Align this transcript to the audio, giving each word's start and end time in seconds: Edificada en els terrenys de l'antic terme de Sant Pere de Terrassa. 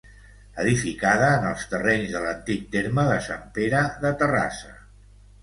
Edificada 0.61 1.27
en 1.33 1.45
els 1.49 1.65
terrenys 1.73 2.15
de 2.15 2.23
l'antic 2.23 2.65
terme 2.77 3.05
de 3.11 3.19
Sant 3.27 3.45
Pere 3.59 3.85
de 4.07 4.15
Terrassa. 4.25 4.75